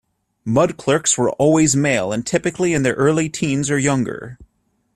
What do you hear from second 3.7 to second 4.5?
younger.